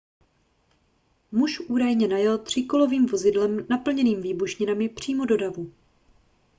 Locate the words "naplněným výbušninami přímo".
3.69-5.25